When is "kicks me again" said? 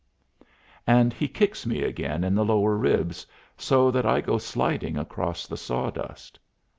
1.27-2.23